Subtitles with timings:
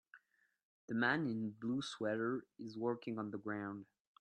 [0.87, 3.85] The man in the blue sweater is working on the ground